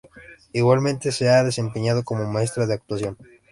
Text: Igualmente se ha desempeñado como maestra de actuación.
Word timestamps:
Igualmente 0.51 1.11
se 1.11 1.29
ha 1.29 1.43
desempeñado 1.43 2.03
como 2.03 2.25
maestra 2.25 2.65
de 2.65 2.73
actuación. 2.73 3.17